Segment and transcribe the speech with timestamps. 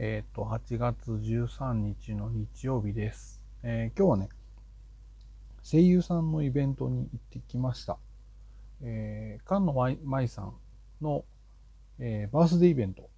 [0.00, 3.42] えっ、と、8月13日の日曜日です。
[3.64, 4.28] えー今日はね、
[5.64, 7.98] 声優さんのイベントに行ってきました。
[8.80, 10.54] えー、菅野舞さん
[11.02, 11.24] の、
[11.98, 13.10] えーバースデーイベント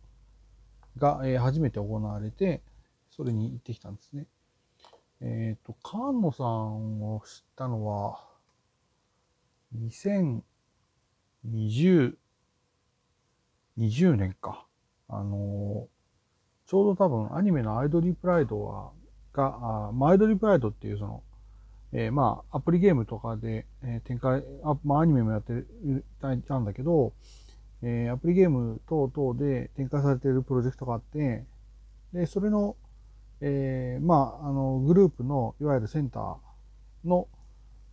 [0.96, 2.62] が、えー初めて行われて、
[3.10, 4.26] それに行ってきたんですね。
[5.20, 8.26] えっ、と、菅野さんを知ったのは、
[9.76, 10.42] 2020、
[13.76, 14.64] 20年か。
[15.08, 15.99] あのー
[16.70, 18.92] ちょうど多分アニメのアイドリープライドは、
[19.32, 21.24] が、あまあアイドリープライドっていうその、
[21.92, 26.28] えーまあアプリゲームとかで、えー展開、あまあアニメもやってるた
[26.60, 27.12] んだけど、
[27.82, 31.44] えーアプリゲーム等々で展開されているプロジェクトがあって、
[32.12, 32.76] で、それの、
[33.40, 36.36] えーまあ、あの、グループの、いわゆるセンター
[37.04, 37.26] の、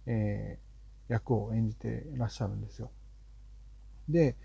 [0.06, 2.92] えー役を演じていらっしゃるんですよ。
[4.10, 4.36] で、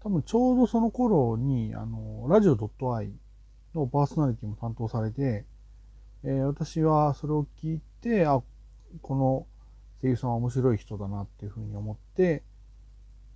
[0.00, 2.56] 多分ちょうどその頃に、あの、ラジオ
[2.94, 3.12] .i
[3.74, 5.44] のパーソナリティも担当されて、
[6.24, 8.42] えー私はそれを聞いて、あ、
[9.00, 9.46] この
[10.00, 12.42] 声優さんは面白い人だなっていうふうに思って、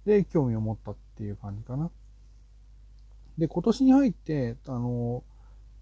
[0.05, 1.91] で、興味を持ったっていう感じかな。
[3.39, 5.25] で、今年に入って、あの、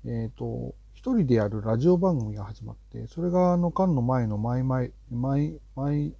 [0.06, 6.14] えっ、と、一人でやるラジオ番組が始まって、それがあの、間の前のマイマイ、マイ、マイ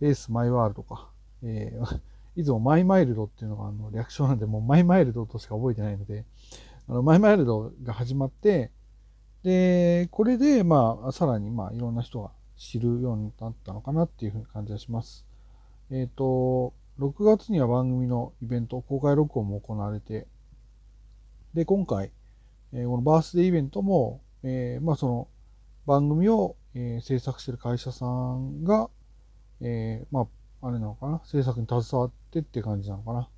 [0.00, 1.10] ペースマイワールドか。
[1.42, 2.00] えー
[2.36, 6.24] いつもマイマイルドっていうのがあの略称なんで、もうマイマイルドとしか覚えてないので、
[6.90, 8.72] あのマイマイルドが始まって、
[9.44, 15.24] で、これで、まあ、さらに、まあ、いろんな人が知るようになったのかなっていうふうな感じがします。
[15.92, 20.26] えっ、と、6月には番組のイベント、公開録音も行われて、
[21.54, 22.10] で、今回、
[22.72, 25.28] えーこのバースデーイベントも、えーまあ、その、
[25.86, 28.90] 番組を、えー制作してる会社さんが、
[29.60, 30.26] えーま
[30.60, 31.22] あ、あれなのかな？
[31.24, 33.20] 制作に携わってって感じなのかな？
[33.20, 33.28] っ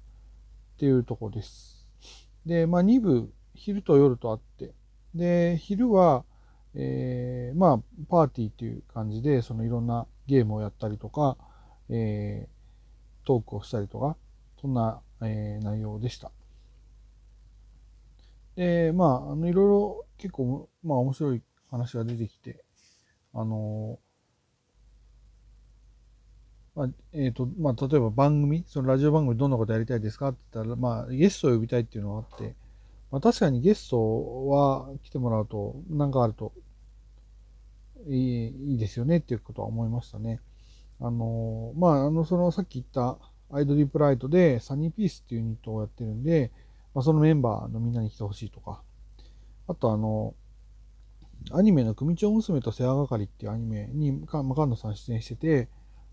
[0.79, 1.87] ていうところです。
[2.47, 4.75] で、まあ、2部、昼と夜とあって、
[5.15, 6.25] で、昼は、
[6.75, 11.37] えーまあ、パーティーっていう感じで、そのいろんなゲームをやったりとか、
[11.89, 12.53] えー
[13.25, 14.17] トークをしたりとか、
[14.61, 16.33] そんな、えー内容でした。
[18.57, 22.65] で、まあ、あの、いろいろ結構、まあ、面白い話が出てきて、
[23.35, 23.99] あの
[26.75, 32.55] まあ、えっ、と、まあ、例えば番組、そのラジオ番組どんなことやりたいですかって言ったら、まあ、ゲストを呼びたいっていうのがあって、
[33.13, 36.55] まあ、確かにゲストは来てもらうと、なんかあると
[38.09, 40.41] いいいいですよねっていうことは思いましたね。
[40.99, 43.19] あの、まあ、あの、そのさっき言った
[43.55, 46.51] アイドリープライトでサニーピースっていうユニットをやってるんで、
[46.95, 48.83] まあ、そのメンバーのみんなに来てほしいとか、
[49.69, 50.35] あとあの、
[51.51, 55.69] アニメの組長娘と世話係っていうアニメに、かまあ、菅野さん出演してて、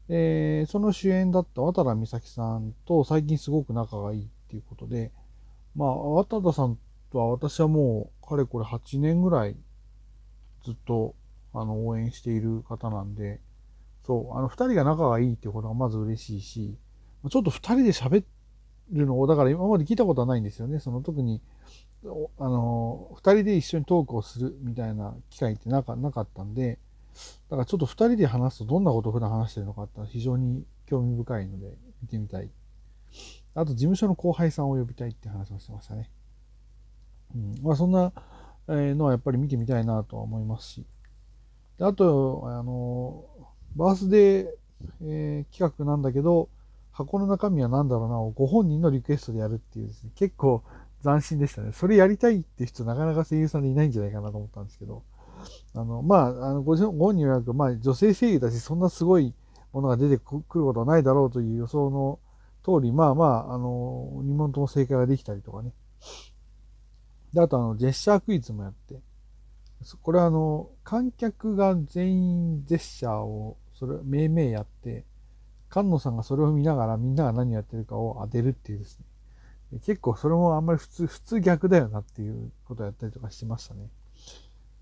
[0.09, 5.13] で、その主演だった渡良美咲さんと最近すごく仲がいいっていうことで、
[5.75, 6.77] まあ、渡田さん
[7.11, 9.55] とは私はもう、かれこれ8年ぐらい
[10.65, 11.15] ずっと、
[11.53, 13.39] あの、応援している方なんで、
[14.05, 16.77] そう、あの、二人が仲がいいってことがまず嬉しいし、
[17.29, 18.23] ちょっと二人で喋
[18.91, 20.79] るのを、だから今まで聞いたことはないんですよね。
[20.79, 21.41] その特に、
[22.03, 26.79] あの、二人で一緒にトークをするみたいな機会ってなかなかったんで、
[27.49, 32.49] だからちょっと二人で話すとどんなことを普段話してるのかって非常に興味深いので見てみたい。
[33.55, 36.09] あと事務所の後輩さんを呼びたいって話をしてましたね。
[37.35, 38.11] うん、まあそんな
[38.67, 40.85] のはやっぱり見てみたいなとは思いますし。
[41.77, 43.25] であと、あの、
[43.75, 44.47] バースデー、
[45.03, 46.49] えー企画なんだけど、
[46.91, 50.63] 箱の中身は何だろうなをご本人のリクエストでやるっていうですね、結構
[51.03, 51.71] 斬新でしたね。
[51.71, 55.03] それやりたいって人なかなか声優さんでいないんじゃないかなと思ったんですけど、
[55.73, 59.33] あの、まあ、あのごご本人は、まあ、女性声優だし、そんなすごい
[59.71, 62.19] ものが出てくることはないだろうという予想の
[62.63, 65.71] 通り、まあまあ、あの、2問とも正解ができたりとかね。
[67.33, 68.99] で、あと、あの、ジェスチャークイズもやって、
[70.01, 75.05] これはあの、観客が全員ジェスチャーを、それ、めいめいやって、
[75.71, 79.79] 菅野さんがそれを見ながらみんなが何やってるかを当てるっていうですね。
[79.81, 83.89] 結構それもあんまり普通、普通逆だよなっていうことをやったりとかしてましたね。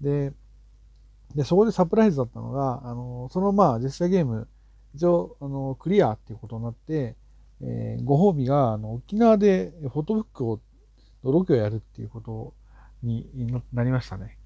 [0.01, 0.33] で、
[1.35, 4.47] で、そこでサプライズだったのが、あの、そのまあ、ジェスチャーゲーム、
[4.95, 7.15] 一応、あの、クリアっていうことになって、
[7.61, 10.59] えーご褒美が、あの、沖縄でフォトブックを、
[11.31, 12.53] ロケをやるっていうこと
[13.03, 13.27] に
[13.74, 14.38] なりましたね。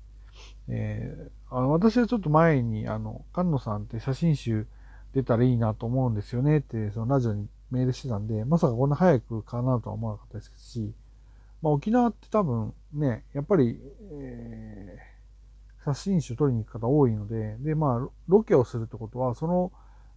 [0.68, 4.66] えーあの私はちょっと前に、あの、菅野さんって写真集
[5.14, 10.94] 出たらいいなと思うんですよねって、そのラジオにメールしてたんで、まさかこんな早くかなとは思わなかったですし、
[11.62, 13.78] まあ沖縄って多分ね、やっぱり、
[14.14, 15.12] えー
[15.84, 19.72] 写真集撮りに行く方多いので、で、まあ、ロケをするってことは、その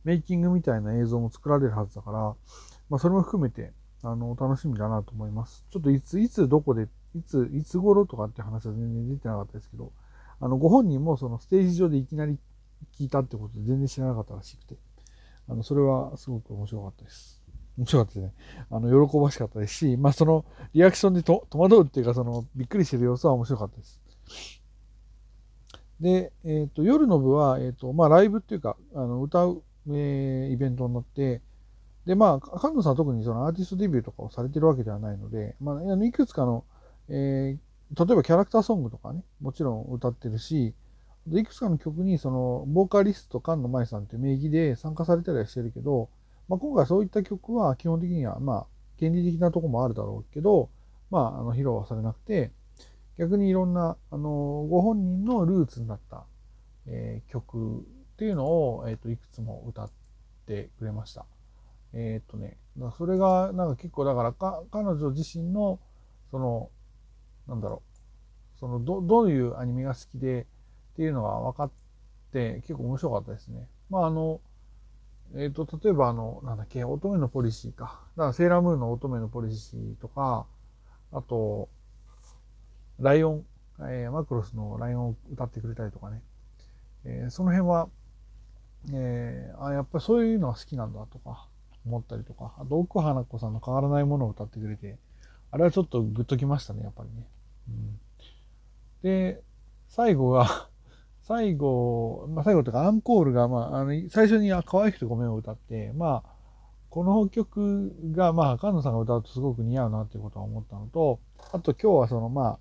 [0.05, 2.19] メイキングみたいな映像も作られるはずだから、
[2.91, 3.73] まあ、それも含めて、
[4.05, 5.65] あの、楽しみだなと思います。
[5.71, 9.93] ちょっといつ、いつどこでいつ、いつ頃とかって話は全然出てなかったですけど、
[10.41, 12.39] あの、ご本人もそのステージ上でいきなり
[12.99, 14.77] 聞いたってことで全然知らなかったらしくて、
[15.49, 17.43] あの、それはすごく面白かったです。
[17.79, 18.35] 面白かったですね。
[18.71, 24.01] あの、喜ばしかったですし、まあ、その、リアクションでと戸惑うっていうか、その、びっくりしてる様子は面白かったです。
[26.01, 31.41] で、えっ、ー、と、夜の部は、えっ、ー、と、まあ、ライブっていうか、あの、歌う、えー、イベントになって、
[32.07, 36.65] で、まあ、菅野さんは特にそのアーティストデビューとかをされてるわけではないので、まあ、いくつかの、
[37.09, 40.75] えー、例えばキャラクターソングとかね、もちろん歌ってるし、
[41.33, 46.11] いくつかの曲にその、ボーカリスト菅野舞さんって名義で参加されたりはしてるけど、
[46.49, 48.67] まあ、今回そういった曲は基本的には、まあ、
[48.99, 50.69] 原理的なとこもあるだろうけど、
[51.11, 52.53] まあ、あの、披露はされなくて、
[53.19, 56.25] 逆にいろんな、あの、ご本人のルーツになった、
[56.87, 57.83] えー、曲っ
[58.17, 59.91] ていうのを、えっ、ー、と、いくつも歌っ
[60.47, 61.25] てくれました。
[61.95, 62.59] えっ、とね、
[62.99, 65.79] それが、なんか結構、だからか、彼女自身の、
[66.31, 66.71] その、
[67.47, 67.83] なんだろ
[68.57, 71.71] う、その、ど、どういうアニメが好きでっていうのが分かっ
[72.33, 73.69] て、結構面白かったですね。
[73.91, 74.41] まあ、あの、
[75.37, 78.01] えっ、と、例えばあの、なんだっけ、乙女のポリシーか。
[78.17, 80.47] だからセーラームーンの乙女のポリシーとか、
[81.13, 81.69] あと、
[82.99, 83.47] ライオン、
[83.81, 86.23] えー、マクロスのライオンを歌ってくれたりとかね。
[87.05, 87.89] えー、その辺は、
[88.93, 91.49] えー、あ、やっぱりそういうのは好きなんだとか、
[91.87, 94.99] 思ったりとか、あと奥花子さんの変わらないものを歌ってくれて、
[95.51, 97.27] あれはちょっとグッときましたね、やっぱりね。
[97.69, 98.01] うん、
[99.03, 99.43] で、
[99.89, 100.69] 最後が
[101.23, 106.35] 最後、まあ、最後というかアンコールが、まあ、あの最初に「可愛くてごめん」を歌って、まあ、
[106.91, 111.19] この曲が、まあ、菅野さんが歌うとすごく似合うなっていうことは思ったのと、
[111.53, 112.59] あと今日はその、まあ、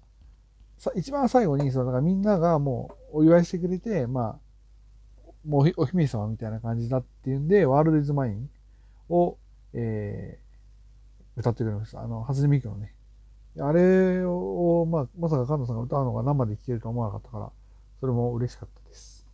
[0.95, 4.39] 一番最後に、その、だからみんながもうお祝いしてくれて、まあ、
[5.45, 8.49] もうお姫様みたいな感じだっていうんで、ワールドイズマイン
[9.09, 9.37] を、
[9.73, 12.01] えー、歌ってくれました。
[12.01, 12.93] あの、初音ミクのね。
[13.59, 17.51] あれを、まあ、まさか菅野さんが歌うのが生で聴けると思わなかったから、
[17.99, 19.27] それも嬉しかったです。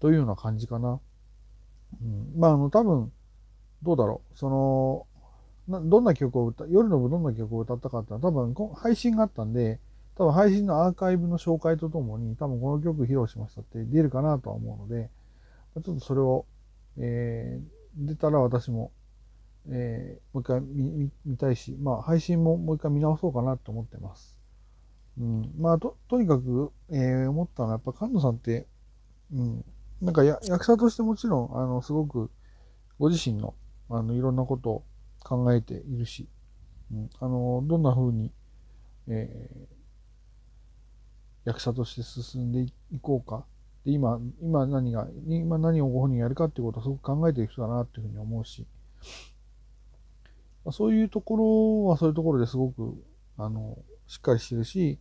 [0.00, 1.00] というような感じかな。
[2.02, 3.12] うん、まあ、あの、多分、
[3.82, 4.38] どうだろう。
[4.38, 5.06] その、
[5.68, 9.80] などんな曲を歌、夜の部どんな曲を歌ったかってのは多分配信があったんで、
[10.16, 15.10] 多分配信のアーカイブの紹介とともに、多分この曲披露しましたって出るかなとは思うので、
[15.74, 16.46] ちょっとそれを、
[16.98, 18.92] えー、出たら私も、
[19.68, 24.36] えー、もう一回見見たいし、まあ、配信ももう一回見直そうかなと思ってます。
[25.18, 28.66] うん、まあと、とにかく、えー、思ったのは、やっぱ菅野さんって、
[29.32, 29.64] うん、
[30.02, 32.30] なんかや役者としてもちろん、あの、すごく、
[32.98, 33.54] ご自身の、
[33.88, 34.84] あの、いろんなことを
[35.24, 36.28] 考えているし、
[36.92, 38.30] うん、あの、どんな風に、
[39.08, 42.60] えー、役者として進んで
[42.90, 43.46] いこうか
[43.86, 48.66] で今、今何が、今何をご本人やるかっていうことをすごく考えている人だなっていうふうに思うし、
[50.72, 52.94] そういうところはそういうところですごく、
[53.38, 53.78] あの、
[54.08, 54.98] しっかりしてるし、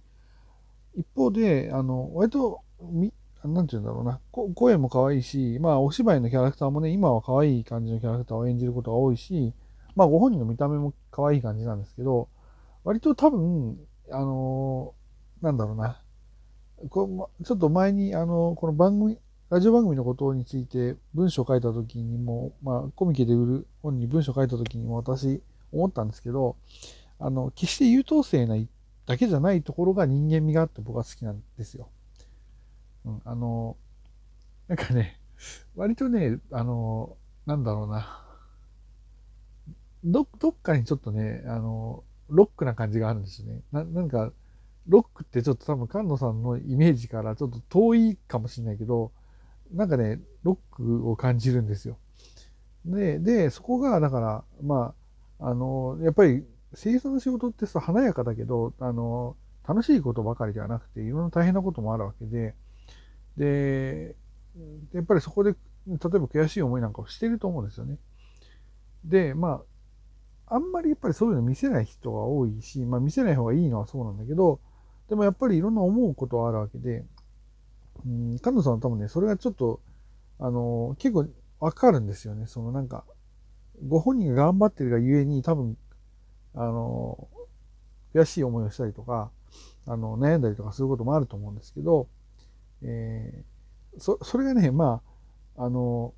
[0.96, 3.12] 一方で、あの、割と、み、
[3.44, 9.52] なんて言うんだろうな、声も可愛いし、まあ、お芝居のキャラクターもね、今は可愛い感じのキャラクターを演じることが多いし、
[9.96, 12.30] まあ、ご本人の見た目も可愛い感じなんですけど、
[12.84, 13.80] 割と多分、
[14.12, 14.94] あの、
[15.42, 16.00] なんだろうな、
[16.90, 19.18] こちょっと前に、あの、この番組、
[19.50, 25.42] ラジオ番組のことについて文章書いた時にも、まあ、コミケで売る本に文章書いた時にも私
[25.72, 26.58] 思ったんですけど、
[27.20, 28.58] あの、決して優等生な
[29.06, 31.90] だけじゃないところが人間味があって僕は好きなんですよ。
[33.06, 33.78] うん、あの、
[34.68, 35.20] なんかね、
[35.76, 37.16] 割とね、あの、
[37.46, 38.22] なんだろうな。
[40.04, 43.62] ど、どっかにちょっとね、あの、ロックな感じがあるんですよね。
[43.72, 44.32] な、なんか、
[44.88, 49.12] ロックってちょっと多分菅野さんのイメージからちょっと遠いかもしれないけど、
[49.72, 51.98] なんかね、ロックを感じるんですよ。
[52.86, 54.94] で、で、そこが、だから、ま
[55.40, 59.36] あ、あの、やっぱり声優さんの仕事ってさ、華やかだけど、あの、
[59.68, 62.54] 楽しいことばかりではなくて、いろんな大変なこともあるわけで、
[63.38, 64.16] で、
[64.94, 65.56] やっぱりそこで、例
[65.94, 67.98] えば悔しい思いなんかをしてると思うんですよね。
[69.04, 69.62] で、ま
[70.48, 74.60] あ、あんまりやっぱりそういうの見せない人が多いし、まあ見せない方がいいのはそうなんだけど、
[75.10, 77.06] でもやっぱりいろんな思うことはあるわけで、
[78.06, 79.80] うん、菅野さんは多分ね、それがちょっと、
[80.40, 81.28] あの、結構
[81.60, 82.48] わかるんですよね。
[82.48, 83.06] そのなんか、
[83.88, 85.78] ご本人が頑張ってるがゆえに多分、
[86.54, 87.28] あの、
[88.14, 89.32] 悔しい思いをしたりとか、
[89.88, 92.08] あの、悩んだりとかすることもあると思うんですけど、
[92.82, 95.02] えー、そ、それがね、ま
[95.56, 96.14] あ、あの、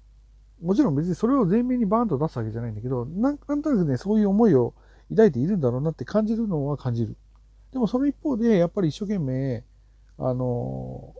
[0.62, 4.74] もちろん別にそれを前面にバーンと出すわけじゃないんだけど、なんなんとなくね、そういう思いを
[5.10, 7.15] 抱いているんだろうなって感じるのは感じる。
[7.72, 9.64] でもその一方で、やっぱり一生懸命、
[10.18, 11.14] あの、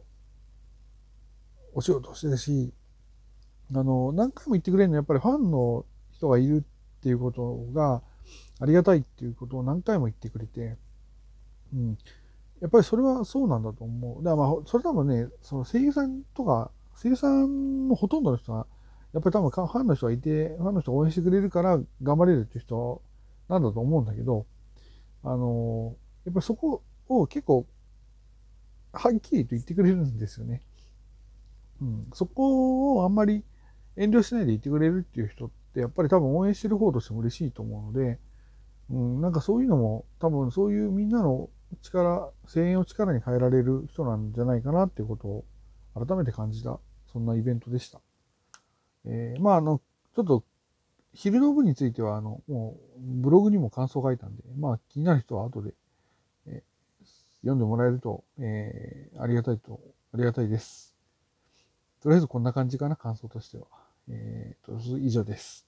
[1.74, 2.74] お仕事してるし、
[3.74, 6.66] あの、何回も言ってくれるのはやっぱりファンの人がいる
[7.00, 8.02] っていうことが
[8.60, 10.78] ありがたいっていうことを何回も言ってくれて、
[11.74, 11.98] うん。
[12.62, 14.24] やっぱりそれはそうなんだと思う。
[14.24, 18.66] だからまあ、それ多分ね、その声優さんとか、声優さんのほとんどの人が、
[19.14, 23.02] やっぱり多分ファンの人がいて、ファンの人が応援してくれるから頑張れるっていう人
[23.50, 24.48] なんだと思うんだけど、
[25.24, 25.96] あの、
[26.28, 27.66] やっぱそこを結構、
[28.92, 30.62] はっきりと言ってくれるんですよね。
[31.82, 32.08] うん。
[32.14, 33.46] そこをあんまり
[33.96, 38.20] 遠慮しないで言ってくれるっていう人って、やっぱり多分応援してる方としても嬉しいと思うので、
[38.90, 41.50] うん、なんかそういうのも多分そういうみんなの
[41.82, 45.46] 力、声援を力に変えられる人なんじゃないかなっていうことを
[45.96, 46.78] 改めて感じた、
[47.10, 48.02] そんなイベントでした。
[49.06, 49.80] えー、まああの、
[50.14, 50.44] ちょっと
[51.14, 55.74] 昼の部については、あの、もうブログにも感想書いたんで、まあ気になる人は後で、
[57.42, 59.80] 読んでもらえると、えー、ありがたいと、
[60.14, 60.96] ありがたいです。
[62.02, 63.66] とりあえずこんな感じかな、感想としては。
[64.10, 65.66] えー、と、以上です。